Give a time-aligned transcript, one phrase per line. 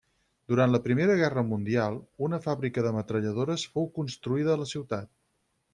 [0.51, 1.97] Durant la Primera Guerra Mundial,
[2.29, 5.17] una fàbrica de metralladores fou construïda a la ciutat.